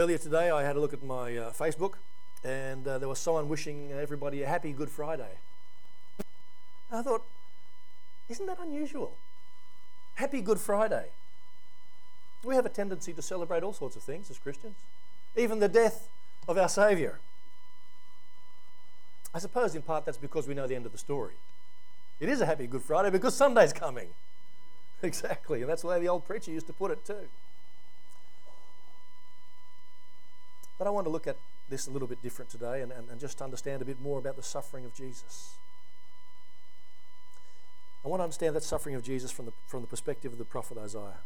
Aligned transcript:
Earlier 0.00 0.16
today, 0.16 0.48
I 0.48 0.62
had 0.62 0.76
a 0.76 0.80
look 0.80 0.94
at 0.94 1.02
my 1.02 1.36
uh, 1.36 1.52
Facebook, 1.52 1.96
and 2.42 2.88
uh, 2.88 2.96
there 2.96 3.06
was 3.06 3.18
someone 3.18 3.50
wishing 3.50 3.92
everybody 3.92 4.42
a 4.42 4.48
happy 4.48 4.72
Good 4.72 4.88
Friday. 4.88 5.36
And 6.90 7.00
I 7.00 7.02
thought, 7.02 7.22
isn't 8.30 8.46
that 8.46 8.58
unusual? 8.60 9.18
Happy 10.14 10.40
Good 10.40 10.58
Friday. 10.58 11.08
We 12.42 12.54
have 12.54 12.64
a 12.64 12.70
tendency 12.70 13.12
to 13.12 13.20
celebrate 13.20 13.62
all 13.62 13.74
sorts 13.74 13.94
of 13.94 14.02
things 14.02 14.30
as 14.30 14.38
Christians, 14.38 14.76
even 15.36 15.58
the 15.58 15.68
death 15.68 16.08
of 16.48 16.56
our 16.56 16.70
Saviour. 16.70 17.20
I 19.34 19.38
suppose 19.38 19.74
in 19.74 19.82
part 19.82 20.06
that's 20.06 20.16
because 20.16 20.48
we 20.48 20.54
know 20.54 20.66
the 20.66 20.76
end 20.76 20.86
of 20.86 20.92
the 20.92 20.98
story. 20.98 21.34
It 22.20 22.30
is 22.30 22.40
a 22.40 22.46
happy 22.46 22.66
Good 22.66 22.82
Friday 22.82 23.10
because 23.10 23.36
Sunday's 23.36 23.74
coming. 23.74 24.08
Exactly, 25.02 25.60
and 25.60 25.68
that's 25.68 25.82
the 25.82 25.88
way 25.88 26.00
the 26.00 26.08
old 26.08 26.26
preacher 26.26 26.50
used 26.50 26.66
to 26.68 26.72
put 26.72 26.90
it 26.90 27.04
too. 27.04 27.28
But 30.80 30.86
I 30.86 30.90
want 30.92 31.04
to 31.04 31.10
look 31.10 31.26
at 31.26 31.36
this 31.68 31.86
a 31.88 31.90
little 31.90 32.08
bit 32.08 32.22
different 32.22 32.50
today 32.50 32.80
and, 32.80 32.90
and, 32.90 33.10
and 33.10 33.20
just 33.20 33.42
understand 33.42 33.82
a 33.82 33.84
bit 33.84 34.00
more 34.00 34.18
about 34.18 34.36
the 34.36 34.42
suffering 34.42 34.86
of 34.86 34.94
Jesus. 34.94 35.50
I 38.02 38.08
want 38.08 38.20
to 38.20 38.24
understand 38.24 38.56
that 38.56 38.62
suffering 38.62 38.94
of 38.94 39.02
Jesus 39.02 39.30
from 39.30 39.44
the, 39.44 39.52
from 39.66 39.82
the 39.82 39.86
perspective 39.86 40.32
of 40.32 40.38
the 40.38 40.44
prophet 40.46 40.78
Isaiah. 40.78 41.18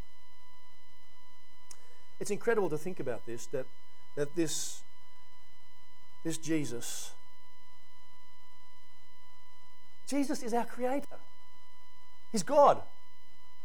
It's 2.19 2.31
incredible 2.31 2.69
to 2.69 2.77
think 2.77 2.99
about 2.99 3.25
this 3.25 3.45
that, 3.45 3.65
that 4.17 4.35
this, 4.35 4.81
this 6.25 6.37
Jesus, 6.37 7.11
Jesus 10.05 10.43
is 10.43 10.53
our 10.53 10.65
creator. 10.65 11.15
He's 12.33 12.43
God. 12.43 12.81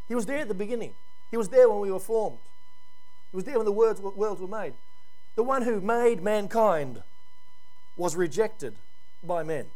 He 0.06 0.14
was 0.14 0.24
there 0.24 0.38
at 0.38 0.46
the 0.46 0.54
beginning. 0.54 0.95
He 1.32 1.36
was 1.36 1.48
there 1.48 1.68
when 1.68 1.80
we 1.80 1.90
were 1.90 1.98
formed. 1.98 2.38
He 3.32 3.36
was 3.36 3.45
there 3.45 3.56
when 3.56 3.66
the 3.66 3.72
words, 3.72 4.00
worlds 4.00 4.40
were 4.40 4.46
made. 4.46 4.74
The 5.40 5.44
one 5.44 5.62
who 5.62 5.80
made 5.80 6.22
mankind 6.22 7.02
was 7.96 8.14
rejected 8.14 8.74
by 9.24 9.42
men. 9.42 9.68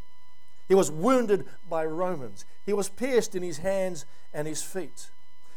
He 0.68 0.74
was 0.74 0.90
wounded 0.90 1.46
by 1.70 1.86
Romans. 1.86 2.44
He 2.66 2.74
was 2.74 2.90
pierced 2.90 3.34
in 3.34 3.42
his 3.42 3.56
hands 3.56 4.04
and 4.34 4.46
his 4.46 4.62
feet. 4.62 5.08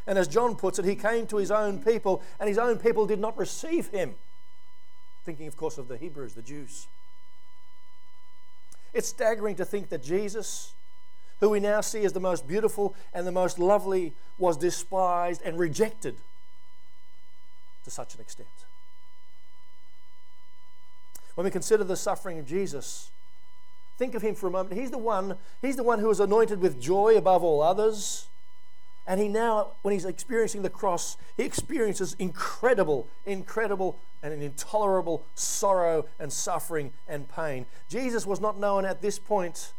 And 0.06 0.16
as 0.16 0.26
John 0.26 0.56
puts 0.56 0.78
it, 0.78 0.86
he 0.86 0.96
came 0.96 1.26
to 1.26 1.36
his 1.36 1.50
own 1.50 1.84
people, 1.84 2.22
and 2.40 2.48
his 2.48 2.56
own 2.56 2.78
people 2.78 3.04
did 3.04 3.20
not 3.20 3.36
receive 3.36 3.88
him. 3.88 4.14
Thinking, 5.24 5.46
of 5.46 5.58
course, 5.58 5.76
of 5.76 5.88
the 5.88 5.98
Hebrews, 5.98 6.32
the 6.32 6.40
Jews. 6.40 6.86
It's 8.94 9.08
staggering 9.08 9.56
to 9.56 9.66
think 9.66 9.90
that 9.90 10.02
Jesus, 10.02 10.72
who 11.40 11.50
we 11.50 11.60
now 11.60 11.82
see 11.82 12.02
as 12.06 12.14
the 12.14 12.18
most 12.18 12.48
beautiful 12.48 12.94
and 13.12 13.26
the 13.26 13.30
most 13.30 13.58
lovely, 13.58 14.14
was 14.38 14.56
despised 14.56 15.42
and 15.44 15.58
rejected 15.58 16.16
to 17.84 17.90
such 17.90 18.14
an 18.14 18.22
extent. 18.22 18.48
When 21.38 21.44
we 21.44 21.52
consider 21.52 21.84
the 21.84 21.94
suffering 21.94 22.40
of 22.40 22.46
Jesus, 22.46 23.12
think 23.96 24.16
of 24.16 24.22
him 24.22 24.34
for 24.34 24.48
a 24.48 24.50
moment. 24.50 24.74
He's 24.74 24.90
the 24.90 24.98
one, 24.98 25.36
he's 25.62 25.76
the 25.76 25.84
one 25.84 26.00
who 26.00 26.08
was 26.08 26.18
anointed 26.18 26.60
with 26.60 26.80
joy 26.80 27.16
above 27.16 27.44
all 27.44 27.62
others. 27.62 28.26
And 29.06 29.20
he 29.20 29.28
now, 29.28 29.68
when 29.82 29.92
he's 29.92 30.04
experiencing 30.04 30.62
the 30.62 30.68
cross, 30.68 31.16
he 31.36 31.44
experiences 31.44 32.16
incredible, 32.18 33.06
incredible, 33.24 34.00
and 34.20 34.34
an 34.34 34.42
intolerable 34.42 35.24
sorrow 35.36 36.06
and 36.18 36.32
suffering 36.32 36.92
and 37.06 37.28
pain. 37.28 37.66
Jesus 37.88 38.26
was 38.26 38.40
not 38.40 38.58
known 38.58 38.84
at 38.84 39.00
this 39.00 39.20
point 39.20 39.74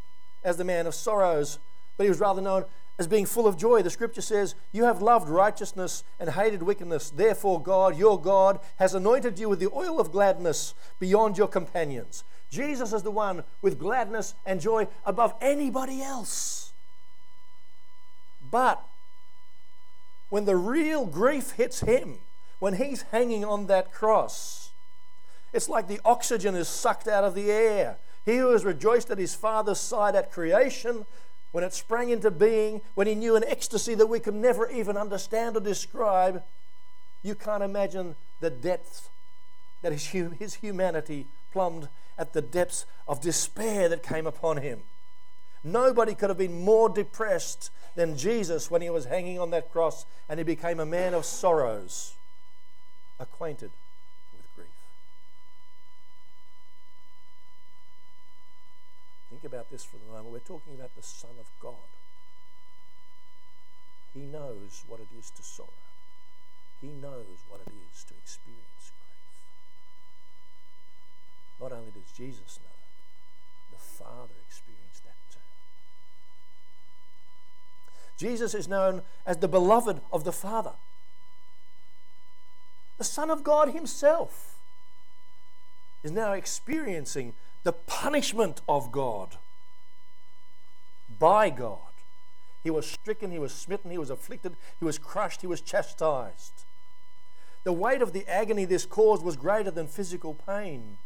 as 0.45 0.55
the 0.55 0.63
man 0.63 0.87
of 0.87 0.95
sorrows, 0.95 1.59
but 1.97 2.05
he 2.05 2.09
was 2.09 2.21
rather 2.21 2.41
known 2.41 2.63
as 2.99 3.07
being 3.07 3.25
full 3.25 3.47
of 3.47 3.57
joy. 3.57 3.81
The 3.81 3.89
scripture 3.89 4.21
says, 4.21 4.53
You 4.73 4.83
have 4.83 5.01
loved 5.01 5.29
righteousness 5.29 6.03
and 6.19 6.29
hated 6.29 6.61
wickedness. 6.61 7.09
Therefore, 7.09 7.63
God, 7.63 7.97
your 7.97 8.21
God, 8.21 8.59
has 8.75 8.93
anointed 8.93 9.39
you 9.39 9.47
with 9.47 9.59
the 9.59 9.71
oil 9.71 9.99
of 9.99 10.11
gladness 10.11 10.75
beyond 10.99 11.37
your 11.37 11.47
companions. 11.47 12.25
Jesus 12.51 12.91
is 12.93 13.03
the 13.03 13.11
one 13.11 13.43
with 13.61 13.79
gladness 13.79 14.35
and 14.45 14.59
joy 14.59 14.87
above 15.05 15.33
anybody 15.39 16.01
else. 16.01 16.73
But 18.51 18.83
when 20.29 20.45
the 20.45 20.57
real 20.57 21.05
grief 21.05 21.51
hits 21.51 21.79
him, 21.81 22.19
when 22.59 22.73
he's 22.73 23.03
hanging 23.03 23.45
on 23.45 23.67
that 23.67 23.93
cross, 23.93 24.71
it's 25.53 25.69
like 25.69 25.87
the 25.87 26.01
oxygen 26.03 26.53
is 26.55 26.67
sucked 26.67 27.07
out 27.07 27.23
of 27.23 27.33
the 27.33 27.49
air. 27.49 27.97
He 28.25 28.37
who 28.37 28.51
has 28.51 28.65
rejoiced 28.65 29.09
at 29.09 29.17
his 29.17 29.33
Father's 29.33 29.79
side 29.79 30.15
at 30.15 30.31
creation 30.31 31.05
when 31.51 31.63
it 31.63 31.73
sprang 31.73 32.09
into 32.09 32.31
being, 32.31 32.81
when 32.95 33.07
he 33.07 33.15
knew 33.15 33.35
an 33.35 33.43
ecstasy 33.47 33.95
that 33.95 34.07
we 34.07 34.19
could 34.19 34.35
never 34.35 34.69
even 34.69 34.97
understand 34.97 35.57
or 35.57 35.59
describe, 35.59 36.43
you 37.23 37.35
can't 37.35 37.63
imagine 37.63 38.15
the 38.39 38.49
depths 38.49 39.09
that 39.81 39.91
his, 39.91 40.05
his 40.05 40.55
humanity 40.55 41.25
plumbed 41.51 41.87
at 42.17 42.33
the 42.33 42.41
depths 42.41 42.85
of 43.07 43.21
despair 43.21 43.89
that 43.89 44.03
came 44.03 44.27
upon 44.27 44.57
him. 44.57 44.81
Nobody 45.63 46.13
could 46.13 46.29
have 46.29 46.37
been 46.37 46.63
more 46.63 46.89
depressed 46.89 47.71
than 47.95 48.17
Jesus 48.17 48.69
when 48.69 48.81
he 48.81 48.89
was 48.89 49.05
hanging 49.05 49.39
on 49.39 49.49
that 49.49 49.71
cross 49.71 50.05
and 50.29 50.39
he 50.39 50.43
became 50.43 50.79
a 50.79 50.85
man 50.85 51.13
of 51.13 51.25
sorrows, 51.25 52.13
acquainted 53.19 53.71
think 59.39 59.53
about 59.53 59.69
this 59.71 59.83
for 59.83 59.97
the 59.97 60.05
moment. 60.11 60.33
We're 60.33 60.39
talking 60.39 60.73
about 60.75 60.95
the 60.95 61.03
Son 61.03 61.31
of 61.39 61.45
God. 61.61 61.87
He 64.13 64.21
knows 64.21 64.83
what 64.87 64.99
it 64.99 65.07
is 65.17 65.29
to 65.31 65.43
sorrow. 65.43 65.69
He 66.81 66.87
knows 66.87 67.45
what 67.47 67.61
it 67.61 67.71
is 67.71 68.03
to 68.05 68.13
experience 68.15 68.91
grief. 68.91 69.29
Not 71.61 71.71
only 71.71 71.91
does 71.91 72.11
Jesus 72.17 72.59
know, 72.63 72.75
the 73.71 73.77
Father 73.77 74.33
experienced 74.45 75.03
that 75.05 75.15
too. 75.31 75.39
Jesus 78.17 78.53
is 78.53 78.67
known 78.67 79.03
as 79.25 79.37
the 79.37 79.47
beloved 79.47 80.01
of 80.11 80.25
the 80.25 80.33
Father. 80.33 80.73
The 82.97 83.05
Son 83.05 83.29
of 83.29 83.43
God 83.45 83.69
Himself 83.69 84.57
is 86.03 86.11
now 86.11 86.33
experiencing 86.33 87.33
the 87.63 87.73
punishment 87.73 88.61
of 88.67 88.91
God 88.91 89.37
by 91.19 91.49
God. 91.49 91.79
He 92.63 92.69
was 92.69 92.89
stricken, 92.89 93.31
he 93.31 93.39
was 93.39 93.53
smitten, 93.53 93.91
he 93.91 93.97
was 93.97 94.09
afflicted, 94.09 94.55
he 94.79 94.85
was 94.85 94.97
crushed, 94.97 95.41
he 95.41 95.47
was 95.47 95.61
chastised. 95.61 96.65
The 97.63 97.73
weight 97.73 98.01
of 98.01 98.13
the 98.13 98.27
agony 98.27 98.65
this 98.65 98.85
caused 98.85 99.23
was 99.23 99.35
greater 99.35 99.71
than 99.71 99.87
physical 99.87 100.33
pain. 100.33 100.97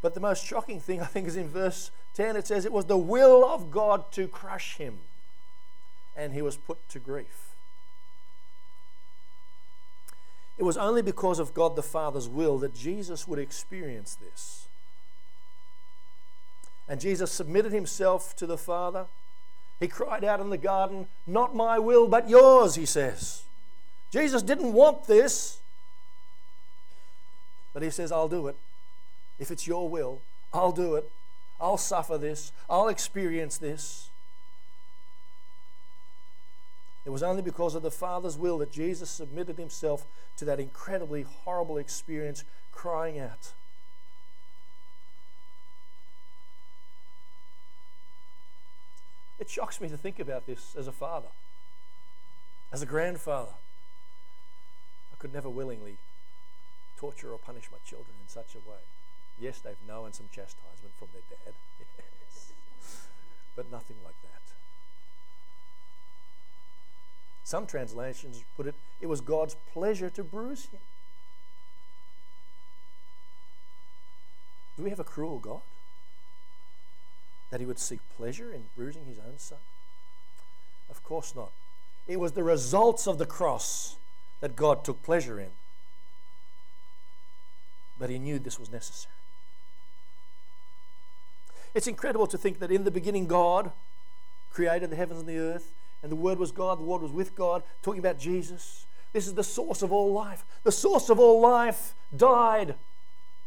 But 0.00 0.14
the 0.14 0.20
most 0.20 0.44
shocking 0.44 0.80
thing, 0.80 1.00
I 1.02 1.06
think, 1.06 1.26
is 1.26 1.36
in 1.36 1.48
verse 1.48 1.90
10. 2.14 2.36
It 2.36 2.46
says, 2.46 2.64
It 2.64 2.72
was 2.72 2.86
the 2.86 2.96
will 2.96 3.44
of 3.44 3.70
God 3.70 4.10
to 4.12 4.28
crush 4.28 4.76
him, 4.76 4.98
and 6.16 6.32
he 6.32 6.42
was 6.42 6.56
put 6.56 6.88
to 6.90 6.98
grief. 6.98 7.54
It 10.56 10.64
was 10.64 10.76
only 10.76 11.02
because 11.02 11.38
of 11.38 11.54
God 11.54 11.76
the 11.76 11.82
Father's 11.82 12.28
will 12.28 12.58
that 12.58 12.74
Jesus 12.74 13.28
would 13.28 13.38
experience 13.38 14.16
this. 14.16 14.67
And 16.88 17.00
Jesus 17.00 17.30
submitted 17.30 17.72
himself 17.72 18.34
to 18.36 18.46
the 18.46 18.58
Father. 18.58 19.06
He 19.78 19.88
cried 19.88 20.24
out 20.24 20.40
in 20.40 20.50
the 20.50 20.58
garden, 20.58 21.06
Not 21.26 21.54
my 21.54 21.78
will, 21.78 22.08
but 22.08 22.28
yours, 22.28 22.74
he 22.74 22.86
says. 22.86 23.42
Jesus 24.10 24.42
didn't 24.42 24.72
want 24.72 25.06
this, 25.06 25.58
but 27.74 27.82
he 27.82 27.90
says, 27.90 28.10
I'll 28.10 28.28
do 28.28 28.48
it. 28.48 28.56
If 29.38 29.50
it's 29.50 29.66
your 29.66 29.88
will, 29.88 30.20
I'll 30.52 30.72
do 30.72 30.94
it. 30.94 31.10
I'll 31.60 31.76
suffer 31.76 32.16
this. 32.16 32.52
I'll 32.70 32.88
experience 32.88 33.58
this. 33.58 34.08
It 37.04 37.10
was 37.10 37.22
only 37.22 37.42
because 37.42 37.74
of 37.74 37.82
the 37.82 37.90
Father's 37.90 38.36
will 38.36 38.58
that 38.58 38.70
Jesus 38.70 39.08
submitted 39.08 39.58
himself 39.58 40.06
to 40.36 40.44
that 40.44 40.60
incredibly 40.60 41.22
horrible 41.22 41.78
experience, 41.78 42.44
crying 42.72 43.18
out. 43.18 43.52
It 49.38 49.48
shocks 49.48 49.80
me 49.80 49.88
to 49.88 49.96
think 49.96 50.18
about 50.18 50.46
this 50.46 50.74
as 50.76 50.86
a 50.86 50.92
father, 50.92 51.28
as 52.72 52.82
a 52.82 52.86
grandfather. 52.86 53.52
I 55.12 55.16
could 55.18 55.32
never 55.32 55.48
willingly 55.48 55.98
torture 56.98 57.30
or 57.32 57.38
punish 57.38 57.68
my 57.70 57.78
children 57.84 58.16
in 58.20 58.28
such 58.28 58.54
a 58.54 58.68
way. 58.68 58.82
Yes, 59.40 59.60
they've 59.60 59.76
known 59.86 60.12
some 60.12 60.26
chastisement 60.34 60.94
from 60.98 61.08
their 61.12 61.22
dad, 61.30 61.54
yes. 61.98 62.52
but 63.54 63.70
nothing 63.70 63.96
like 64.04 64.20
that. 64.22 64.28
Some 67.44 67.66
translations 67.66 68.42
put 68.56 68.66
it, 68.66 68.74
it 69.00 69.06
was 69.06 69.20
God's 69.20 69.56
pleasure 69.72 70.10
to 70.10 70.24
bruise 70.24 70.66
him. 70.66 70.80
Do 74.76 74.82
we 74.82 74.90
have 74.90 75.00
a 75.00 75.04
cruel 75.04 75.38
God? 75.38 75.62
That 77.50 77.60
he 77.60 77.66
would 77.66 77.78
seek 77.78 78.00
pleasure 78.16 78.52
in 78.52 78.64
bruising 78.76 79.06
his 79.06 79.18
own 79.18 79.38
son? 79.38 79.58
Of 80.90 81.02
course 81.02 81.34
not. 81.34 81.50
It 82.06 82.18
was 82.18 82.32
the 82.32 82.42
results 82.42 83.06
of 83.06 83.18
the 83.18 83.26
cross 83.26 83.96
that 84.40 84.56
God 84.56 84.84
took 84.84 85.02
pleasure 85.02 85.38
in. 85.38 85.50
But 87.98 88.10
he 88.10 88.18
knew 88.18 88.38
this 88.38 88.58
was 88.58 88.70
necessary. 88.70 89.12
It's 91.74 91.86
incredible 91.86 92.26
to 92.28 92.38
think 92.38 92.60
that 92.60 92.70
in 92.70 92.84
the 92.84 92.90
beginning, 92.90 93.26
God 93.26 93.72
created 94.50 94.90
the 94.90 94.96
heavens 94.96 95.20
and 95.20 95.28
the 95.28 95.38
earth, 95.38 95.72
and 96.02 96.10
the 96.10 96.16
Word 96.16 96.38
was 96.38 96.52
God, 96.52 96.78
the 96.78 96.84
Word 96.84 97.02
was 97.02 97.12
with 97.12 97.34
God, 97.34 97.62
talking 97.82 97.98
about 97.98 98.18
Jesus. 98.18 98.86
This 99.12 99.26
is 99.26 99.34
the 99.34 99.44
source 99.44 99.82
of 99.82 99.92
all 99.92 100.12
life. 100.12 100.44
The 100.64 100.72
source 100.72 101.08
of 101.08 101.18
all 101.18 101.40
life 101.40 101.94
died 102.16 102.76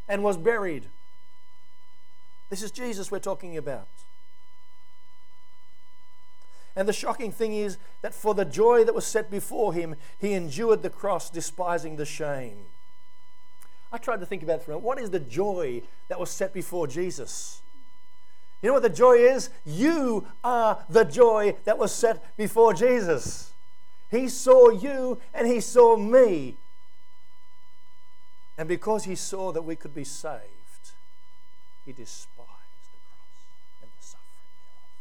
and 0.07 0.23
was 0.23 0.37
buried. 0.37 0.85
This 2.51 2.61
is 2.61 2.69
Jesus 2.69 3.09
we're 3.09 3.19
talking 3.19 3.55
about. 3.57 3.87
And 6.75 6.87
the 6.87 6.93
shocking 6.93 7.31
thing 7.31 7.53
is 7.53 7.77
that 8.01 8.13
for 8.13 8.33
the 8.33 8.45
joy 8.45 8.83
that 8.83 8.93
was 8.93 9.05
set 9.05 9.31
before 9.31 9.73
him, 9.73 9.95
he 10.19 10.33
endured 10.33 10.83
the 10.83 10.89
cross, 10.89 11.29
despising 11.29 11.95
the 11.95 12.05
shame. 12.05 12.57
I 13.91 13.97
tried 13.97 14.19
to 14.19 14.25
think 14.25 14.43
about 14.43 14.59
it 14.59 14.63
for 14.63 14.73
a. 14.73 14.77
What 14.77 14.99
is 14.99 15.09
the 15.11 15.19
joy 15.19 15.81
that 16.09 16.19
was 16.19 16.29
set 16.29 16.53
before 16.53 16.87
Jesus? 16.87 17.61
You 18.61 18.67
know 18.67 18.73
what 18.73 18.83
the 18.83 18.89
joy 18.89 19.13
is? 19.13 19.49
You 19.65 20.27
are 20.43 20.83
the 20.89 21.05
joy 21.05 21.55
that 21.63 21.77
was 21.77 21.93
set 21.93 22.35
before 22.35 22.73
Jesus. 22.73 23.53
He 24.09 24.27
saw 24.27 24.69
you 24.69 25.19
and 25.33 25.47
he 25.47 25.61
saw 25.61 25.95
me. 25.95 26.57
And 28.57 28.67
because 28.67 29.05
he 29.05 29.15
saw 29.15 29.53
that 29.53 29.63
we 29.63 29.77
could 29.77 29.95
be 29.95 30.03
saved, 30.03 30.41
he 31.85 31.91
despised 31.91 32.37
the 32.37 32.99
cross 33.09 33.81
and 33.81 33.89
the 33.97 34.05
suffering 34.05 34.21
thereof. 34.63 34.91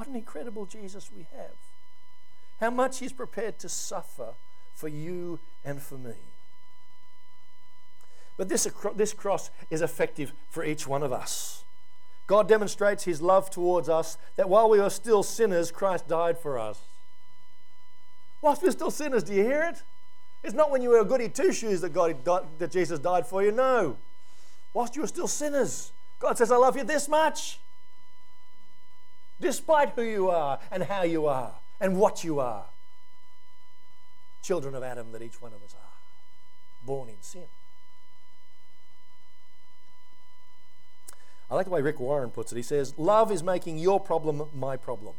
What 0.00 0.08
an 0.08 0.16
incredible 0.16 0.64
Jesus 0.64 1.10
we 1.14 1.26
have. 1.36 1.52
How 2.58 2.70
much 2.70 3.00
he's 3.00 3.12
prepared 3.12 3.58
to 3.58 3.68
suffer 3.68 4.28
for 4.74 4.88
you 4.88 5.40
and 5.62 5.78
for 5.78 5.98
me. 5.98 6.14
But 8.38 8.48
this, 8.48 8.66
this 8.96 9.12
cross 9.12 9.50
is 9.68 9.82
effective 9.82 10.32
for 10.48 10.64
each 10.64 10.86
one 10.86 11.02
of 11.02 11.12
us. 11.12 11.64
God 12.26 12.48
demonstrates 12.48 13.04
his 13.04 13.20
love 13.20 13.50
towards 13.50 13.90
us 13.90 14.16
that 14.36 14.48
while 14.48 14.70
we 14.70 14.80
were 14.80 14.88
still 14.88 15.22
sinners, 15.22 15.70
Christ 15.70 16.08
died 16.08 16.38
for 16.38 16.58
us. 16.58 16.80
Whilst 18.40 18.62
we're 18.62 18.70
still 18.70 18.90
sinners, 18.90 19.22
do 19.22 19.34
you 19.34 19.42
hear 19.42 19.64
it? 19.64 19.82
It's 20.42 20.54
not 20.54 20.70
when 20.70 20.80
you 20.80 20.88
were 20.88 21.00
a 21.00 21.04
goody 21.04 21.28
two 21.28 21.52
shoes 21.52 21.82
that, 21.82 21.92
God, 21.92 22.46
that 22.58 22.70
Jesus 22.70 22.98
died 23.00 23.26
for 23.26 23.42
you. 23.42 23.52
No. 23.52 23.98
Whilst 24.72 24.96
you 24.96 25.02
were 25.02 25.08
still 25.08 25.28
sinners, 25.28 25.92
God 26.20 26.38
says, 26.38 26.50
I 26.50 26.56
love 26.56 26.74
you 26.74 26.84
this 26.84 27.06
much. 27.06 27.58
Despite 29.40 29.90
who 29.90 30.02
you 30.02 30.30
are 30.30 30.58
and 30.70 30.84
how 30.84 31.02
you 31.02 31.26
are 31.26 31.54
and 31.80 31.96
what 31.96 32.22
you 32.24 32.40
are. 32.40 32.66
Children 34.42 34.74
of 34.74 34.82
Adam 34.82 35.12
that 35.12 35.22
each 35.22 35.40
one 35.40 35.52
of 35.52 35.62
us 35.62 35.74
are, 35.74 36.86
born 36.86 37.08
in 37.08 37.20
sin. 37.20 37.46
I 41.50 41.54
like 41.56 41.66
the 41.66 41.72
way 41.72 41.82
Rick 41.82 41.98
Warren 41.98 42.30
puts 42.30 42.52
it. 42.52 42.56
He 42.56 42.62
says, 42.62 42.94
Love 42.96 43.32
is 43.32 43.42
making 43.42 43.78
your 43.78 43.98
problem 43.98 44.48
my 44.54 44.76
problem. 44.76 45.14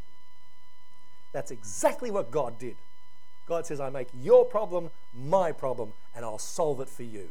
That's 1.34 1.52
exactly 1.52 2.10
what 2.10 2.32
God 2.32 2.58
did. 2.58 2.76
God 3.48 3.66
says, 3.66 3.82
I 3.82 3.90
make 3.90 4.08
your 4.18 4.46
problem 4.46 4.92
my 5.14 5.52
problem, 5.52 5.94
and 6.16 6.24
I'll 6.24 6.38
solve 6.38 6.80
it 6.80 6.88
for 6.88 7.04
you 7.04 7.30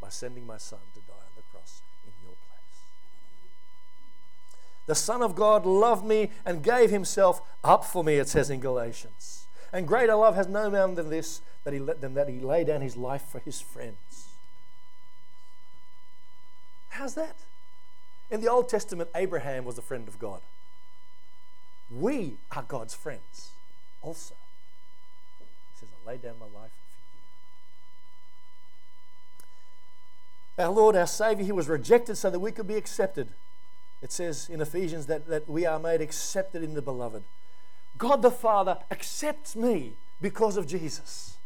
by 0.00 0.08
sending 0.08 0.46
my 0.46 0.56
son 0.56 0.78
to 0.94 1.00
die 1.00 1.12
on 1.12 1.32
the 1.36 1.42
cross 1.52 1.82
in 2.06 2.12
your 2.22 2.34
place. 2.48 2.82
The 4.86 4.94
Son 4.94 5.22
of 5.22 5.34
God 5.34 5.64
loved 5.64 6.04
me 6.04 6.30
and 6.44 6.62
gave 6.62 6.90
himself 6.90 7.40
up 7.62 7.84
for 7.84 8.02
me, 8.02 8.14
it 8.14 8.28
says 8.28 8.50
in 8.50 8.60
Galatians. 8.60 9.46
And 9.72 9.86
greater 9.86 10.14
love 10.14 10.34
has 10.34 10.48
no 10.48 10.68
man 10.68 10.96
than 10.96 11.08
this, 11.08 11.40
that 11.64 11.72
he, 11.72 11.78
than 11.78 12.14
that 12.14 12.28
he 12.28 12.40
lay 12.40 12.64
down 12.64 12.80
his 12.80 12.96
life 12.96 13.22
for 13.22 13.38
his 13.38 13.60
friends. 13.60 14.28
How's 16.90 17.14
that? 17.14 17.36
In 18.30 18.40
the 18.40 18.48
Old 18.48 18.68
Testament, 18.68 19.08
Abraham 19.14 19.64
was 19.64 19.78
a 19.78 19.82
friend 19.82 20.08
of 20.08 20.18
God. 20.18 20.40
We 21.90 22.36
are 22.54 22.62
God's 22.62 22.94
friends 22.94 23.50
also. 24.02 24.34
He 25.38 25.46
says, 25.80 25.88
I 26.04 26.10
lay 26.10 26.16
down 26.16 26.34
my 26.38 26.46
life 26.46 26.70
for 30.56 30.62
you. 30.62 30.66
Our 30.66 30.72
Lord, 30.72 30.96
our 30.96 31.06
Savior, 31.06 31.44
He 31.44 31.52
was 31.52 31.68
rejected 31.68 32.16
so 32.16 32.30
that 32.30 32.40
we 32.40 32.52
could 32.52 32.66
be 32.66 32.76
accepted. 32.76 33.28
It 34.02 34.10
says 34.10 34.48
in 34.50 34.60
Ephesians 34.60 35.06
that, 35.06 35.28
that 35.28 35.48
we 35.48 35.64
are 35.64 35.78
made 35.78 36.00
accepted 36.00 36.62
in 36.62 36.74
the 36.74 36.82
beloved. 36.82 37.22
God 37.96 38.20
the 38.20 38.32
Father 38.32 38.78
accepts 38.90 39.54
me 39.54 39.92
because 40.20 40.56
of 40.56 40.66
Jesus. 40.66 41.36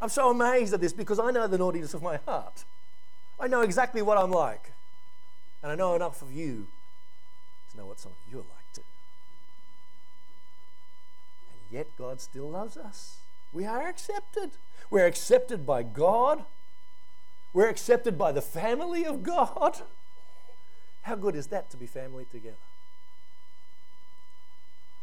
I'm 0.00 0.08
so 0.08 0.30
amazed 0.30 0.72
at 0.72 0.80
this 0.80 0.92
because 0.92 1.18
I 1.18 1.30
know 1.30 1.46
the 1.46 1.58
naughtiness 1.58 1.94
of 1.94 2.02
my 2.02 2.18
heart. 2.26 2.64
I 3.38 3.48
know 3.48 3.60
exactly 3.60 4.02
what 4.02 4.16
I'm 4.18 4.30
like. 4.30 4.72
And 5.62 5.70
I 5.70 5.74
know 5.74 5.94
enough 5.94 6.22
of 6.22 6.32
you 6.32 6.66
to 7.70 7.76
know 7.76 7.86
what 7.86 8.00
some 8.00 8.12
of 8.12 8.32
you 8.32 8.38
are 8.38 8.42
like 8.42 8.72
too. 8.72 8.82
And 11.52 11.78
yet 11.78 11.86
God 11.98 12.20
still 12.20 12.48
loves 12.48 12.76
us. 12.76 13.18
We 13.52 13.66
are 13.66 13.86
accepted. 13.86 14.52
We're 14.90 15.06
accepted 15.06 15.66
by 15.66 15.82
God. 15.82 16.44
We're 17.52 17.68
accepted 17.68 18.16
by 18.16 18.32
the 18.32 18.42
family 18.42 19.04
of 19.04 19.22
God. 19.22 19.82
How 21.02 21.14
good 21.14 21.34
is 21.34 21.48
that 21.48 21.70
to 21.70 21.76
be 21.76 21.86
family 21.86 22.26
together? 22.30 22.56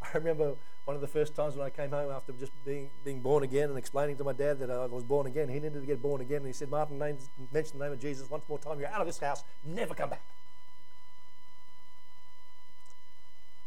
I 0.14 0.18
remember 0.18 0.56
one 0.86 0.96
of 0.96 1.02
the 1.02 1.08
first 1.08 1.36
times 1.36 1.56
when 1.56 1.66
I 1.66 1.70
came 1.70 1.92
home 1.92 2.12
after 2.12 2.32
just 2.34 2.52
being, 2.66 2.90
being 3.04 3.20
born 3.20 3.44
again 3.44 3.70
and 3.70 3.78
explaining 3.78 4.18
to 4.18 4.24
my 4.24 4.34
dad 4.34 4.60
that 4.60 4.72
I 4.72 4.86
was 4.86 5.04
born 5.04 5.28
again. 5.28 5.50
He 5.50 5.56
needed 5.56 5.80
to 5.80 5.86
get 5.86 6.02
born 6.02 6.22
again. 6.22 6.38
And 6.38 6.48
he 6.48 6.54
said, 6.54 6.70
Martin, 6.70 6.98
mention 6.98 7.78
the 7.78 7.86
name 7.86 7.94
of 7.94 8.00
Jesus 8.00 8.30
once 8.30 8.44
more 8.50 8.58
time. 8.58 8.80
You're 8.80 8.90
out 8.90 9.02
of 9.02 9.08
this 9.08 9.20
house. 9.20 9.44
Never 9.64 9.94
come 9.94 10.10
back. 10.10 10.24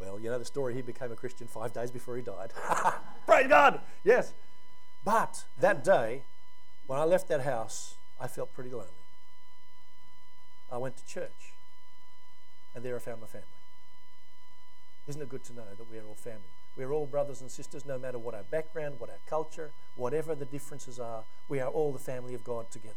Well, 0.01 0.19
you 0.19 0.31
know 0.31 0.39
the 0.39 0.45
story. 0.45 0.75
He 0.75 0.83
became 0.83 1.13
a 1.13 1.17
Christian 1.17 1.47
five 1.47 1.73
days 1.73 1.93
before 1.93 2.17
he 2.17 2.23
died. 2.23 2.53
Praise 3.27 3.47
God! 3.47 3.81
Yes. 4.03 4.35
But 5.05 5.45
that 5.61 5.85
day, 5.85 6.23
when 6.87 6.99
I 6.99 7.05
left 7.05 7.29
that 7.29 7.43
house, 7.43 7.95
I 8.21 8.27
felt 8.27 8.53
pretty 8.53 8.71
lonely. 8.71 8.89
I 10.71 10.79
went 10.79 10.97
to 10.97 11.07
church, 11.07 11.53
and 12.75 12.87
I 12.87 12.99
found 12.99 13.21
my 13.21 13.27
family. 13.27 13.47
Isn't 15.09 15.21
it 15.21 15.29
good 15.29 15.45
to 15.45 15.53
know 15.53 15.65
that 15.77 15.91
we 15.91 15.99
are 15.99 16.07
all 16.07 16.15
family? 16.15 16.41
We're 16.77 16.93
all 16.93 17.07
brothers 17.07 17.41
and 17.41 17.51
sisters, 17.51 17.85
no 17.85 17.99
matter 17.99 18.19
what 18.19 18.35
our 18.35 18.45
background, 18.45 18.95
what 18.99 19.11
our 19.11 19.19
culture, 19.29 19.73
whatever 19.97 20.35
the 20.35 20.45
differences 20.45 20.99
are. 20.99 21.25
We 21.49 21.61
are 21.61 21.69
all 21.69 21.93
the 21.93 21.99
family 21.99 22.35
of 22.35 22.45
God 22.45 22.71
together. 22.71 22.95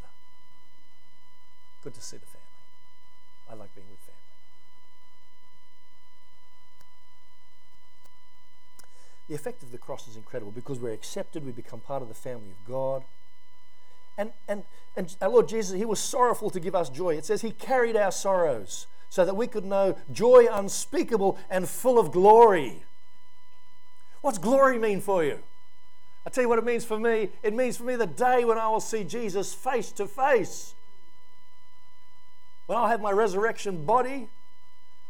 Good 1.84 1.94
to 1.96 2.02
see 2.02 2.18
the 2.18 2.26
family. 2.26 2.42
I 3.50 3.54
like 3.56 3.76
being 3.76 3.88
with 3.90 4.00
family. 4.00 4.16
The 9.28 9.36
effect 9.36 9.64
of 9.64 9.72
the 9.72 9.78
cross 9.78 10.08
is 10.08 10.16
incredible 10.16 10.52
because 10.52 10.80
we're 10.80 10.94
accepted, 10.94 11.46
we 11.46 11.52
become 11.52 11.80
part 11.80 12.02
of 12.02 12.08
the 12.08 12.14
family 12.14 12.52
of 12.52 12.68
God. 12.68 13.04
And, 14.18 14.32
and, 14.48 14.64
and 14.96 15.16
our 15.22 15.30
Lord 15.30 15.50
Jesus, 15.50 15.78
He 15.78 15.86
was 15.86 16.00
sorrowful 16.00 16.50
to 16.52 16.60
give 16.60 16.76
us 16.76 16.90
joy. 16.90 17.16
It 17.16 17.26
says 17.26 17.42
He 17.42 17.52
carried 17.52 17.98
our 17.98 18.12
sorrows 18.12 18.88
so 19.16 19.24
that 19.24 19.38
we 19.38 19.48
could 19.48 19.64
know 19.64 19.96
joy 20.12 20.46
unspeakable 20.52 21.40
and 21.50 21.70
full 21.70 21.98
of 21.98 22.12
glory. 22.12 22.84
What's 24.20 24.38
glory 24.38 24.78
mean 24.78 25.00
for 25.00 25.24
you? 25.24 25.40
I 26.28 26.30
tell 26.30 26.42
you 26.42 26.50
what 26.50 26.60
it 26.60 26.66
means 26.66 26.84
for 26.84 27.00
me. 27.00 27.30
It 27.42 27.54
means 27.54 27.78
for 27.78 27.86
me 27.86 27.96
the 27.96 28.08
day 28.08 28.44
when 28.44 28.58
I 28.58 28.68
will 28.68 28.82
see 28.82 29.06
Jesus 29.06 29.54
face 29.54 29.94
to 29.94 30.06
face. 30.06 30.74
When 32.66 32.78
I'll 32.78 32.90
have 32.90 33.00
my 33.00 33.12
resurrection 33.12 33.86
body, 33.86 34.28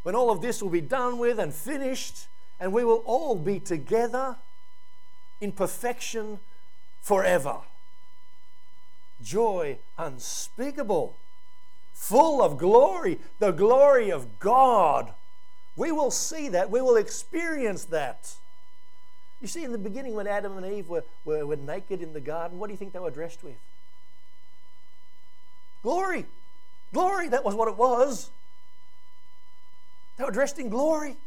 when 0.04 0.14
all 0.14 0.30
of 0.30 0.40
this 0.40 0.62
will 0.62 0.70
be 0.70 0.82
done 0.82 1.18
with 1.18 1.40
and 1.40 1.52
finished, 1.52 2.28
and 2.60 2.72
we 2.72 2.84
will 2.84 3.02
all 3.08 3.36
be 3.36 3.60
together 3.60 4.36
in 5.42 5.52
perfection 5.52 6.40
forever. 7.02 7.58
Joy 9.24 9.80
unspeakable, 9.98 11.16
full 11.96 12.44
of 12.44 12.58
glory, 12.58 13.18
the 13.40 13.52
glory 13.52 14.12
of 14.12 14.38
God. 14.38 15.12
We 15.76 15.92
will 15.92 16.12
see 16.12 16.50
that, 16.50 16.70
we 16.70 16.82
will 16.82 16.98
experience 16.98 17.86
that. 17.86 18.36
You 19.42 19.48
see, 19.48 19.64
in 19.64 19.72
the 19.72 19.78
beginning, 19.78 20.14
when 20.14 20.28
Adam 20.28 20.58
and 20.58 20.66
Eve 20.66 20.88
were, 20.88 21.04
were, 21.24 21.46
were 21.46 21.56
naked 21.56 22.02
in 22.02 22.14
the 22.14 22.22
garden, 22.22 22.60
what 22.60 22.68
do 22.68 22.74
you 22.74 22.78
think 22.78 22.94
they 22.94 23.00
were 23.00 23.12
dressed 23.12 23.44
with? 23.44 23.56
Glory. 25.82 26.26
Glory, 26.94 27.30
that 27.30 27.44
was 27.44 27.56
what 27.56 27.68
it 27.68 27.76
was. 27.76 28.30
They 30.18 30.24
were 30.24 30.32
dressed 30.32 30.60
in 30.60 30.70
glory. 30.70 31.18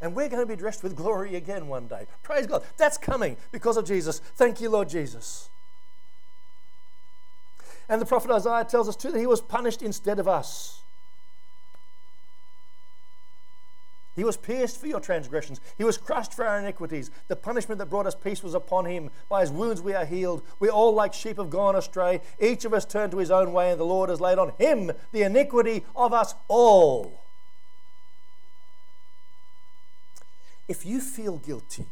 And 0.00 0.14
we're 0.14 0.28
going 0.28 0.42
to 0.42 0.46
be 0.46 0.56
dressed 0.56 0.82
with 0.82 0.94
glory 0.94 1.36
again 1.36 1.68
one 1.68 1.86
day. 1.86 2.06
Praise 2.22 2.46
God. 2.46 2.64
That's 2.76 2.98
coming 2.98 3.36
because 3.50 3.76
of 3.76 3.86
Jesus. 3.86 4.18
Thank 4.18 4.60
you, 4.60 4.68
Lord 4.68 4.88
Jesus. 4.88 5.48
And 7.88 8.00
the 8.00 8.06
prophet 8.06 8.30
Isaiah 8.30 8.64
tells 8.64 8.88
us 8.88 8.96
too 8.96 9.12
that 9.12 9.18
he 9.18 9.26
was 9.26 9.40
punished 9.40 9.82
instead 9.82 10.18
of 10.18 10.26
us. 10.26 10.80
He 14.16 14.24
was 14.24 14.38
pierced 14.38 14.80
for 14.80 14.86
your 14.86 14.98
transgressions. 14.98 15.60
He 15.76 15.84
was 15.84 15.98
crushed 15.98 16.32
for 16.32 16.46
our 16.46 16.58
iniquities. 16.58 17.10
The 17.28 17.36
punishment 17.36 17.78
that 17.78 17.90
brought 17.90 18.06
us 18.06 18.14
peace 18.14 18.42
was 18.42 18.54
upon 18.54 18.86
him. 18.86 19.10
By 19.28 19.42
his 19.42 19.50
wounds 19.50 19.82
we 19.82 19.92
are 19.92 20.06
healed. 20.06 20.42
We 20.58 20.70
all, 20.70 20.94
like 20.94 21.12
sheep, 21.12 21.36
have 21.36 21.50
gone 21.50 21.76
astray. 21.76 22.22
Each 22.40 22.64
of 22.64 22.72
us 22.72 22.86
turned 22.86 23.12
to 23.12 23.18
his 23.18 23.30
own 23.30 23.52
way, 23.52 23.70
and 23.70 23.78
the 23.78 23.84
Lord 23.84 24.08
has 24.08 24.20
laid 24.20 24.38
on 24.38 24.54
him 24.58 24.90
the 25.12 25.22
iniquity 25.22 25.84
of 25.94 26.14
us 26.14 26.34
all. 26.48 27.20
If 30.66 30.86
you 30.86 31.00
feel 31.02 31.36
guilty, 31.36 31.84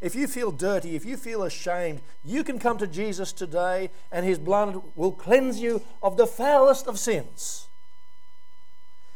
if 0.00 0.14
you 0.14 0.26
feel 0.26 0.50
dirty, 0.50 0.96
if 0.96 1.04
you 1.04 1.16
feel 1.16 1.42
ashamed, 1.42 2.00
you 2.24 2.42
can 2.42 2.58
come 2.58 2.78
to 2.78 2.86
Jesus 2.86 3.32
today, 3.32 3.90
and 4.10 4.24
his 4.24 4.38
blood 4.38 4.82
will 4.96 5.12
cleanse 5.12 5.60
you 5.60 5.82
of 6.02 6.16
the 6.16 6.26
foulest 6.26 6.86
of 6.86 6.98
sins. 6.98 7.68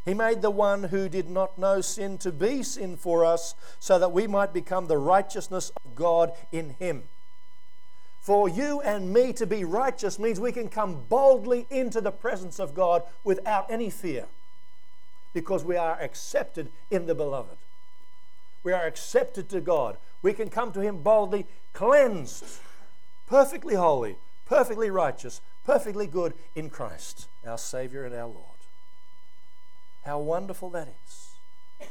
He 0.04 0.12
made 0.12 0.42
the 0.42 0.50
one 0.50 0.84
who 0.84 1.08
did 1.08 1.30
not 1.30 1.58
know 1.58 1.80
sin 1.80 2.18
to 2.18 2.30
be 2.30 2.62
sin 2.62 2.96
for 2.98 3.24
us, 3.24 3.54
so 3.80 3.98
that 3.98 4.12
we 4.12 4.26
might 4.26 4.52
become 4.52 4.86
the 4.86 4.98
righteousness 4.98 5.72
of 5.84 5.94
God 5.94 6.32
in 6.52 6.70
him. 6.78 7.04
For 8.20 8.48
you 8.48 8.80
and 8.82 9.12
me 9.12 9.32
to 9.34 9.46
be 9.46 9.64
righteous 9.64 10.18
means 10.18 10.40
we 10.40 10.52
can 10.52 10.68
come 10.68 11.04
boldly 11.08 11.66
into 11.70 12.02
the 12.02 12.10
presence 12.10 12.58
of 12.58 12.74
God 12.74 13.02
without 13.22 13.70
any 13.70 13.88
fear, 13.88 14.26
because 15.32 15.64
we 15.64 15.76
are 15.76 15.98
accepted 16.00 16.70
in 16.90 17.06
the 17.06 17.14
beloved. 17.14 17.56
We 18.62 18.72
are 18.72 18.86
accepted 18.86 19.48
to 19.50 19.60
God. 19.60 19.96
We 20.25 20.33
can 20.33 20.49
come 20.49 20.73
to 20.73 20.81
Him 20.81 21.02
boldly, 21.02 21.47
cleansed, 21.75 22.45
perfectly 23.26 23.75
holy, 23.75 24.16
perfectly 24.47 24.88
righteous, 24.88 25.43
perfectly 25.66 26.07
good 26.07 26.33
in 26.54 26.71
Christ, 26.71 27.28
our 27.47 27.59
Savior 27.59 28.07
and 28.07 28.14
our 28.14 28.26
Lord. 28.26 28.38
How 30.07 30.19
wonderful 30.19 30.71
that 30.71 30.88
is. 30.88 31.88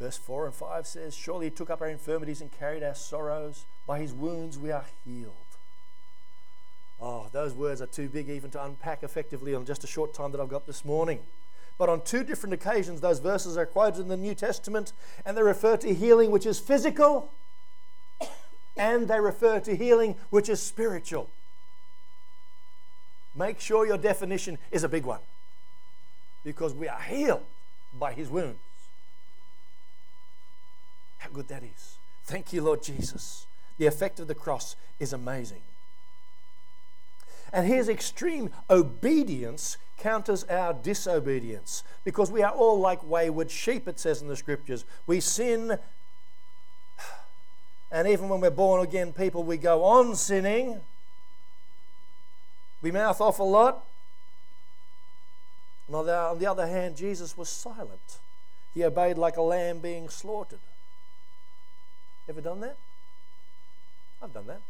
Verse 0.00 0.16
4 0.16 0.46
and 0.46 0.54
5 0.54 0.86
says, 0.88 1.14
Surely 1.14 1.46
he 1.46 1.50
took 1.50 1.70
up 1.70 1.82
our 1.82 1.88
infirmities 1.88 2.40
and 2.40 2.50
carried 2.50 2.82
our 2.82 2.96
sorrows. 2.96 3.64
By 3.86 4.00
his 4.00 4.12
wounds 4.12 4.58
we 4.58 4.72
are 4.72 4.86
healed. 5.04 5.34
Oh, 7.00 7.28
those 7.30 7.54
words 7.54 7.80
are 7.80 7.86
too 7.86 8.08
big 8.08 8.28
even 8.28 8.50
to 8.50 8.64
unpack 8.64 9.04
effectively 9.04 9.54
on 9.54 9.64
just 9.64 9.84
a 9.84 9.88
short 9.88 10.14
time 10.14 10.32
that 10.32 10.40
I've 10.40 10.48
got 10.48 10.66
this 10.66 10.84
morning. 10.84 11.20
But 11.78 11.88
on 11.88 12.02
two 12.02 12.24
different 12.24 12.52
occasions, 12.52 13.00
those 13.00 13.20
verses 13.20 13.56
are 13.56 13.64
quoted 13.64 14.00
in 14.00 14.08
the 14.08 14.16
New 14.16 14.34
Testament, 14.34 14.92
and 15.24 15.36
they 15.36 15.42
refer 15.42 15.76
to 15.76 15.94
healing 15.94 16.32
which 16.32 16.44
is 16.44 16.58
physical, 16.58 17.30
and 18.76 19.06
they 19.06 19.20
refer 19.20 19.60
to 19.60 19.76
healing 19.76 20.16
which 20.30 20.48
is 20.48 20.60
spiritual. 20.60 21.30
Make 23.36 23.60
sure 23.60 23.86
your 23.86 23.98
definition 23.98 24.58
is 24.72 24.82
a 24.82 24.88
big 24.88 25.04
one 25.04 25.20
because 26.44 26.74
we 26.74 26.88
are 26.88 27.00
healed 27.00 27.44
by 27.96 28.12
his 28.12 28.28
wounds. 28.28 28.58
How 31.18 31.30
good 31.30 31.48
that 31.48 31.62
is. 31.62 31.98
Thank 32.24 32.52
you, 32.52 32.62
Lord 32.62 32.82
Jesus. 32.82 33.46
The 33.78 33.86
effect 33.86 34.18
of 34.18 34.26
the 34.26 34.34
cross 34.34 34.74
is 34.98 35.12
amazing. 35.12 35.62
And 37.52 37.66
his 37.66 37.88
extreme 37.88 38.50
obedience 38.68 39.78
counters 39.98 40.44
our 40.44 40.72
disobedience 40.72 41.82
because 42.04 42.30
we 42.30 42.42
are 42.42 42.52
all 42.52 42.78
like 42.78 43.02
wayward 43.04 43.50
sheep, 43.50 43.86
it 43.88 43.98
says 43.98 44.22
in 44.22 44.28
the 44.28 44.36
scriptures. 44.36 44.84
We 45.06 45.20
sin, 45.20 45.78
and 47.90 48.08
even 48.08 48.28
when 48.28 48.40
we're 48.40 48.50
born 48.50 48.82
again 48.82 49.12
people, 49.12 49.42
we 49.42 49.56
go 49.56 49.84
on 49.84 50.14
sinning. 50.14 50.80
We 52.80 52.90
mouth 52.92 53.20
off 53.20 53.38
a 53.40 53.44
lot. 53.44 53.84
On 55.92 56.04
the 56.38 56.46
other 56.46 56.66
hand, 56.66 56.96
Jesus 56.96 57.36
was 57.36 57.48
silent. 57.48 58.18
He 58.74 58.84
obeyed 58.84 59.18
like 59.18 59.36
a 59.36 59.42
lamb 59.42 59.80
being 59.80 60.08
slaughtered. 60.08 60.60
Ever 62.28 62.42
done 62.42 62.60
that? 62.60 62.76
I've 64.22 64.34
done 64.34 64.46
that. 64.48 64.60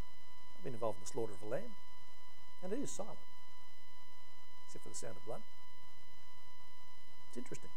I've 0.56 0.64
been 0.64 0.74
involved 0.74 0.98
in 0.98 1.04
the 1.04 1.10
slaughter 1.10 1.32
of 1.32 1.48
a 1.48 1.50
lamb. 1.50 1.74
And 2.62 2.72
it 2.72 2.78
is 2.78 2.90
silent, 2.90 3.18
except 4.78 4.82
for 4.82 4.88
the 4.88 4.94
sound 4.94 5.16
of 5.16 5.26
blood. 5.26 5.42
It's 7.28 7.36
interesting. 7.36 7.70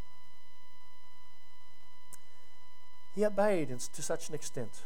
He 3.15 3.25
obeyed 3.25 3.69
to 3.69 4.01
such 4.01 4.29
an 4.29 4.35
extent. 4.35 4.83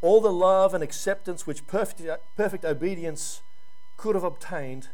All 0.00 0.20
the 0.20 0.32
love 0.32 0.74
and 0.74 0.82
acceptance 0.82 1.46
which 1.46 1.66
perfect, 1.66 2.02
perfect 2.36 2.64
obedience 2.64 3.42
could 3.96 4.14
have 4.14 4.24
obtained 4.24 4.88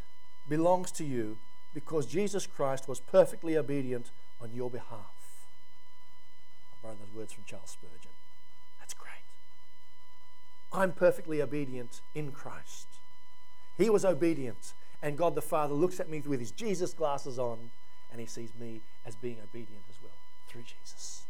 belongs 0.49 0.91
to 0.93 1.05
you 1.05 1.39
because 1.75 2.07
Jesus 2.07 2.47
Christ 2.47 2.89
was 2.89 3.01
perfectly 3.01 3.57
obedient 3.57 4.11
on 4.41 4.51
your 4.55 4.71
behalf. 4.71 5.15
I 6.73 6.83
borrowed 6.83 7.01
those 7.01 7.15
words 7.15 7.33
from 7.33 7.45
Charles 7.45 7.71
Spurgeon. 7.71 8.13
That's 8.79 8.95
great. 8.95 9.25
I'm 10.73 10.93
perfectly 10.93 11.43
obedient 11.43 12.01
in 12.15 12.33
Christ. 12.33 12.87
He 13.77 13.91
was 13.91 14.05
obedient, 14.05 14.75
and 15.03 15.17
God 15.17 15.35
the 15.35 15.43
Father 15.43 15.75
looks 15.75 16.01
at 16.01 16.09
me 16.09 16.21
with 16.21 16.41
his 16.41 16.51
Jesus 16.51 16.93
glasses 16.93 17.39
on, 17.39 17.71
and 18.11 18.21
he 18.21 18.27
sees 18.27 18.51
me 18.59 18.81
as 19.07 19.15
being 19.17 19.39
obedient 19.43 19.85
as 19.89 19.97
well 20.03 20.13
through 20.49 20.63
Jesus. 20.63 21.23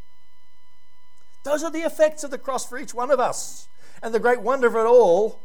Those 1.43 1.63
are 1.63 1.71
the 1.71 1.81
effects 1.81 2.25
of 2.25 2.31
the 2.31 2.39
cross 2.39 2.69
for 2.69 2.79
each 2.79 2.95
one 2.95 3.11
of 3.11 3.21
us. 3.21 3.69
And 4.03 4.15
the 4.15 4.21
great 4.21 4.41
wonder 4.41 4.67
of 4.67 4.75
it 4.75 4.87
all 4.87 5.41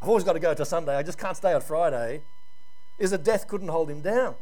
I've 0.00 0.08
always 0.08 0.24
got 0.24 0.34
to 0.34 0.40
go 0.40 0.54
to 0.54 0.64
Sunday. 0.64 0.94
I 0.94 1.02
just 1.02 1.18
can't 1.18 1.36
stay 1.36 1.52
on 1.52 1.60
Friday. 1.60 2.22
Is 2.98 3.10
that 3.10 3.24
death 3.24 3.48
couldn't 3.48 3.68
hold 3.68 3.90
him 3.90 4.00
down. 4.00 4.34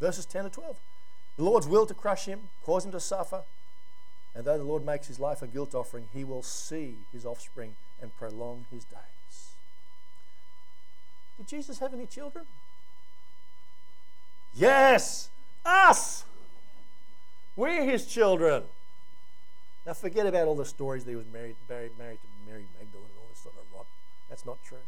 Verses 0.00 0.26
10 0.26 0.44
to 0.44 0.50
12. 0.50 0.76
The 1.36 1.44
Lord's 1.44 1.66
will 1.66 1.86
to 1.86 1.94
crush 1.94 2.26
him, 2.26 2.50
cause 2.64 2.84
him 2.84 2.92
to 2.92 3.00
suffer, 3.00 3.44
and 4.34 4.44
though 4.44 4.58
the 4.58 4.64
Lord 4.64 4.84
makes 4.84 5.06
his 5.06 5.18
life 5.18 5.40
a 5.40 5.46
guilt 5.46 5.74
offering, 5.74 6.08
he 6.12 6.22
will 6.24 6.42
see 6.42 6.96
his 7.12 7.24
offspring 7.24 7.74
and 8.00 8.14
prolong 8.16 8.66
his 8.70 8.84
days. 8.84 9.00
Did 11.38 11.48
Jesus 11.48 11.78
have 11.78 11.92
any 11.92 12.06
children? 12.06 12.44
Yes, 14.54 15.28
us. 15.64 16.24
We're 17.56 17.84
his 17.84 18.06
children. 18.06 18.64
Now 19.86 19.92
forget 19.92 20.26
about 20.26 20.48
all 20.48 20.56
the 20.56 20.64
stories 20.64 21.04
that 21.04 21.10
he 21.10 21.16
was 21.16 21.26
married, 21.32 21.56
married, 21.68 21.92
married 21.98 22.18
to 22.22 22.50
Mary 22.50 22.64
Magdalene 22.78 23.06
and 23.10 23.18
all 23.18 23.28
this 23.30 23.40
sort 23.40 23.54
of 23.54 23.64
rot. 23.74 23.86
That's 24.28 24.44
not 24.44 24.58
true. 24.64 24.78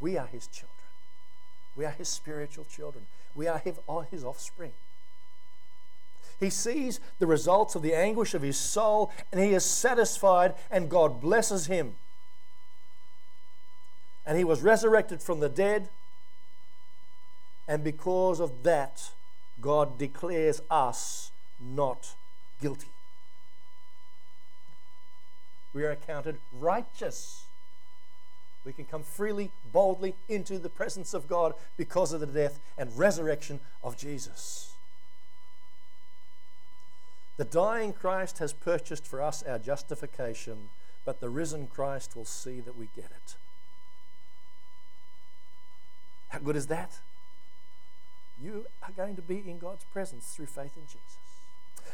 We 0.00 0.16
are 0.16 0.26
his 0.26 0.46
children. 0.46 0.70
We 1.76 1.84
are 1.84 1.90
his 1.90 2.08
spiritual 2.08 2.64
children. 2.64 3.06
We 3.34 3.46
are 3.48 3.58
his 3.58 4.24
offspring. 4.24 4.72
He 6.38 6.50
sees 6.50 7.00
the 7.18 7.26
results 7.26 7.74
of 7.74 7.82
the 7.82 7.94
anguish 7.94 8.34
of 8.34 8.42
his 8.42 8.56
soul 8.56 9.12
and 9.30 9.40
he 9.40 9.52
is 9.52 9.64
satisfied, 9.64 10.54
and 10.70 10.88
God 10.88 11.20
blesses 11.20 11.66
him. 11.66 11.96
And 14.30 14.38
he 14.38 14.44
was 14.44 14.62
resurrected 14.62 15.20
from 15.20 15.40
the 15.40 15.48
dead, 15.48 15.90
and 17.66 17.82
because 17.82 18.38
of 18.38 18.62
that, 18.62 19.10
God 19.60 19.98
declares 19.98 20.62
us 20.70 21.32
not 21.60 22.14
guilty 22.62 22.86
we 25.72 25.84
are 25.84 25.90
accounted 25.90 26.36
righteous. 26.52 27.44
We 28.64 28.72
can 28.72 28.84
come 28.84 29.02
freely, 29.02 29.50
boldly 29.72 30.14
into 30.28 30.58
the 30.58 30.68
presence 30.68 31.14
of 31.14 31.28
God 31.28 31.54
because 31.76 32.12
of 32.12 32.20
the 32.20 32.26
death 32.26 32.58
and 32.76 32.96
resurrection 32.98 33.60
of 33.82 33.96
Jesus. 33.96 34.72
The 37.36 37.44
dying 37.44 37.94
Christ 37.94 38.38
has 38.38 38.52
purchased 38.52 39.06
for 39.06 39.22
us 39.22 39.42
our 39.42 39.58
justification, 39.58 40.68
but 41.06 41.20
the 41.20 41.30
risen 41.30 41.68
Christ 41.68 42.14
will 42.14 42.26
see 42.26 42.60
that 42.60 42.76
we 42.76 42.88
get 42.94 43.06
it. 43.06 43.36
How 46.30 46.38
good 46.38 46.56
is 46.56 46.66
that? 46.68 46.98
You 48.42 48.66
are 48.82 48.92
going 48.96 49.16
to 49.16 49.22
be 49.22 49.42
in 49.46 49.58
God's 49.58 49.84
presence 49.84 50.32
through 50.34 50.46
faith 50.46 50.76
in 50.76 50.86
Jesus. 50.86 51.18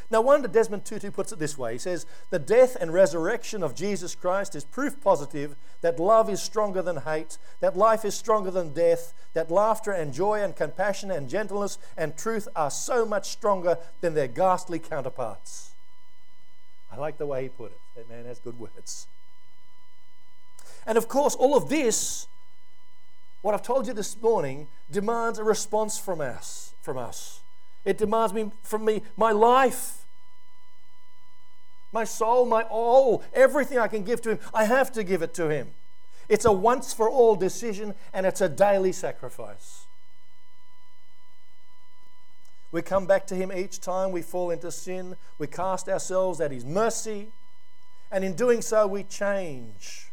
No 0.09 0.21
wonder 0.21 0.47
Desmond 0.47 0.85
Tutu 0.85 1.11
puts 1.11 1.33
it 1.33 1.39
this 1.39 1.57
way. 1.57 1.73
He 1.73 1.79
says, 1.79 2.05
The 2.29 2.39
death 2.39 2.77
and 2.79 2.93
resurrection 2.93 3.61
of 3.61 3.75
Jesus 3.75 4.15
Christ 4.15 4.55
is 4.55 4.63
proof 4.63 5.01
positive 5.01 5.55
that 5.81 5.99
love 5.99 6.29
is 6.29 6.41
stronger 6.41 6.81
than 6.81 6.97
hate, 6.97 7.37
that 7.59 7.75
life 7.75 8.05
is 8.05 8.15
stronger 8.15 8.49
than 8.49 8.73
death, 8.73 9.13
that 9.33 9.51
laughter 9.51 9.91
and 9.91 10.13
joy 10.13 10.41
and 10.41 10.55
compassion 10.55 11.11
and 11.11 11.29
gentleness 11.29 11.77
and 11.97 12.15
truth 12.15 12.47
are 12.55 12.71
so 12.71 13.05
much 13.05 13.29
stronger 13.29 13.77
than 13.99 14.13
their 14.13 14.27
ghastly 14.27 14.79
counterparts. 14.79 15.71
I 16.89 16.95
like 16.95 17.17
the 17.17 17.25
way 17.25 17.43
he 17.43 17.49
put 17.49 17.71
it. 17.71 17.79
That 17.97 18.09
man 18.09 18.25
has 18.25 18.39
good 18.39 18.57
words. 18.57 19.07
And 20.85 20.97
of 20.97 21.09
course, 21.09 21.35
all 21.35 21.57
of 21.57 21.67
this, 21.67 22.27
what 23.47 23.53
I've 23.53 23.63
told 23.63 23.87
you 23.87 23.93
this 23.93 24.21
morning, 24.21 24.67
demands 24.91 25.39
a 25.39 25.43
response 25.45 25.97
from 25.97 26.19
us. 26.19 26.73
From 26.81 26.97
us. 26.97 27.39
It 27.85 27.97
demands 27.97 28.33
me 28.33 28.51
from 28.61 28.83
me 28.83 29.03
my 29.15 29.31
life, 29.31 30.03
my 31.93 32.03
soul, 32.03 32.45
my 32.45 32.63
all, 32.63 33.23
everything 33.33 33.77
I 33.77 33.87
can 33.87 34.03
give 34.03 34.21
to 34.23 34.31
Him. 34.31 34.39
I 34.53 34.65
have 34.65 34.91
to 34.91 35.03
give 35.03 35.21
it 35.21 35.33
to 35.35 35.47
Him. 35.47 35.69
It's 36.27 36.43
a 36.43 36.51
once 36.51 36.91
for 36.91 37.09
all 37.09 37.37
decision 37.37 37.95
and 38.11 38.25
it's 38.25 38.41
a 38.41 38.49
daily 38.49 38.91
sacrifice. 38.91 39.85
We 42.73 42.81
come 42.81 43.05
back 43.05 43.27
to 43.27 43.35
Him 43.35 43.53
each 43.53 43.79
time 43.79 44.11
we 44.11 44.23
fall 44.23 44.51
into 44.51 44.73
sin. 44.73 45.15
We 45.37 45.47
cast 45.47 45.87
ourselves 45.87 46.41
at 46.41 46.51
His 46.51 46.65
mercy. 46.65 47.29
And 48.11 48.25
in 48.25 48.33
doing 48.33 48.61
so, 48.61 48.87
we 48.87 49.03
change. 49.03 50.06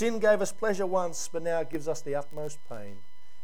Sin 0.00 0.18
gave 0.18 0.40
us 0.40 0.50
pleasure 0.50 0.86
once, 0.86 1.28
but 1.30 1.42
now 1.42 1.60
it 1.60 1.68
gives 1.68 1.86
us 1.86 2.00
the 2.00 2.14
utmost 2.14 2.58
pain. 2.70 2.96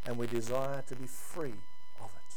And 0.07 0.17
we 0.17 0.25
desire 0.25 0.81
to 0.87 0.95
be 0.95 1.05
free 1.05 1.53
of 2.01 2.09
it. 2.15 2.35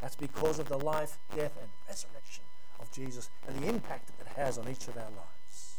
That's 0.00 0.16
because 0.16 0.58
of 0.58 0.68
the 0.68 0.76
life, 0.76 1.20
death, 1.36 1.52
and 1.62 1.70
resurrection 1.86 2.42
of 2.80 2.90
Jesus 2.90 3.30
and 3.46 3.56
the 3.62 3.68
impact 3.68 4.08
that 4.08 4.26
it 4.26 4.32
has 4.34 4.58
on 4.58 4.68
each 4.68 4.88
of 4.88 4.96
our 4.96 5.04
lives. 5.04 5.76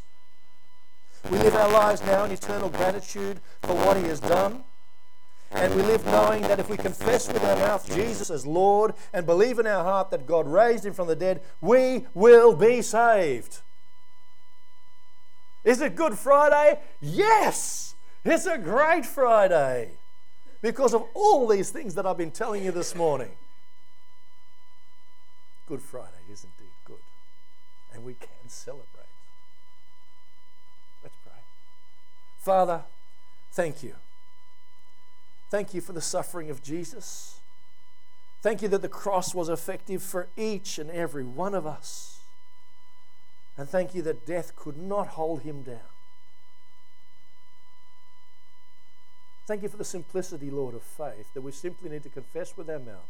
We 1.30 1.38
live 1.38 1.54
our 1.54 1.70
lives 1.70 2.02
now 2.02 2.24
in 2.24 2.32
eternal 2.32 2.70
gratitude 2.70 3.42
for 3.64 3.76
what 3.76 3.98
He 3.98 4.04
has 4.04 4.22
done. 4.22 4.64
And 5.52 5.76
we 5.76 5.82
live 5.82 6.06
knowing 6.06 6.44
that 6.44 6.62
if 6.62 6.70
we 6.70 6.78
confess 6.78 7.28
with 7.28 7.44
our 7.44 7.58
mouth 7.58 7.94
Jesus 7.94 8.30
as 8.30 8.46
Lord 8.46 8.94
and 9.12 9.26
believe 9.26 9.60
in 9.60 9.68
our 9.68 9.84
heart 9.84 10.12
that 10.12 10.26
God 10.26 10.48
raised 10.48 10.86
him 10.86 10.94
from 10.94 11.10
the 11.10 11.16
dead, 11.18 11.42
we 11.60 12.06
will 12.14 12.56
be 12.56 12.82
saved. 12.82 13.60
Is 15.64 15.82
it 15.82 15.96
Good 15.96 16.18
Friday? 16.18 16.80
Yes! 17.02 17.96
It's 18.26 18.46
a 18.46 18.58
great 18.58 19.06
Friday 19.06 19.92
because 20.62 20.94
of 20.94 21.04
all 21.14 21.48
these 21.48 21.70
things 21.70 21.96
that 21.96 22.06
I've 22.06 22.18
been 22.18 22.32
telling 22.32 22.64
you 22.64 22.72
this 22.72 22.96
morning. 22.96 23.32
Good 25.68 25.82
Friday 25.82 26.24
is 26.32 26.44
indeed 26.44 26.74
good, 26.86 26.98
and 27.94 28.04
we 28.04 28.14
can 28.14 28.48
celebrate. 28.48 28.86
Let's 31.04 31.16
pray. 31.24 31.42
Father, 32.40 32.84
thank 33.52 33.84
you. 33.84 33.96
Thank 35.50 35.74
you 35.74 35.82
for 35.82 35.94
the 35.94 36.02
suffering 36.02 36.50
of 36.50 36.62
Jesus. 36.62 37.40
Thank 38.42 38.62
you 38.62 38.68
that 38.70 38.82
the 38.82 38.90
cross 38.90 39.36
was 39.36 39.50
effective 39.50 40.02
for 40.02 40.28
each 40.38 40.78
and 40.78 40.90
every 40.90 41.24
one 41.24 41.54
of 41.54 41.66
us. 41.66 42.19
And 43.60 43.68
thank 43.68 43.94
you 43.94 44.02
that 44.04 44.26
death 44.26 44.56
could 44.56 44.78
not 44.78 45.10
hold 45.10 45.42
him 45.42 45.64
down. 45.64 45.92
Thank 49.48 49.64
you 49.64 49.68
for 49.68 49.76
the 49.76 49.84
simplicity, 49.84 50.50
Lord, 50.50 50.76
of 50.76 50.82
faith, 50.82 51.34
that 51.34 51.42
we 51.42 51.52
simply 51.52 51.90
need 51.90 52.04
to 52.04 52.10
confess 52.10 52.56
with 52.56 52.70
our 52.70 52.80
mouth 52.80 53.10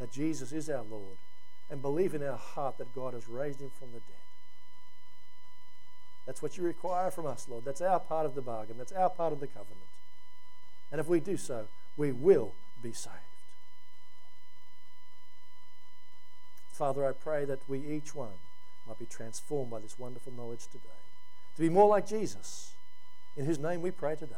that 0.00 0.10
Jesus 0.10 0.50
is 0.50 0.68
our 0.68 0.82
Lord 0.82 1.16
and 1.70 1.80
believe 1.80 2.12
in 2.12 2.24
our 2.24 2.36
heart 2.36 2.76
that 2.78 2.92
God 2.92 3.14
has 3.14 3.28
raised 3.28 3.60
him 3.60 3.70
from 3.78 3.92
the 3.92 4.00
dead. 4.00 4.24
That's 6.26 6.42
what 6.42 6.56
you 6.56 6.64
require 6.64 7.12
from 7.12 7.26
us, 7.26 7.46
Lord. 7.48 7.64
That's 7.64 7.80
our 7.80 8.00
part 8.00 8.26
of 8.26 8.34
the 8.34 8.42
bargain, 8.42 8.76
that's 8.76 8.90
our 8.90 9.10
part 9.10 9.32
of 9.32 9.38
the 9.38 9.46
covenant. 9.46 9.78
And 10.90 11.00
if 11.00 11.06
we 11.06 11.20
do 11.20 11.36
so, 11.36 11.68
we 11.96 12.10
will 12.10 12.52
be 12.82 12.92
saved. 12.92 13.14
Father, 16.72 17.06
I 17.06 17.12
pray 17.12 17.44
that 17.44 17.60
we 17.68 17.78
each 17.78 18.12
one 18.12 18.40
might 18.86 18.98
be 18.98 19.06
transformed 19.06 19.70
by 19.70 19.80
this 19.80 19.98
wonderful 19.98 20.32
knowledge 20.32 20.66
today. 20.66 21.00
To 21.56 21.60
be 21.60 21.68
more 21.68 21.88
like 21.88 22.06
Jesus, 22.06 22.72
in 23.36 23.46
whose 23.46 23.58
name 23.58 23.82
we 23.82 23.90
pray 23.90 24.16
today. 24.16 24.34